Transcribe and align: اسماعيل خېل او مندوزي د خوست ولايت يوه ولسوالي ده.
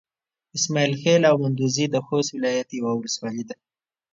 اسماعيل 0.57 0.93
خېل 1.01 1.23
او 1.29 1.35
مندوزي 1.43 1.85
د 1.89 1.95
خوست 2.05 2.29
ولايت 2.35 2.69
يوه 2.79 2.91
ولسوالي 2.95 3.43
ده. 3.49 3.55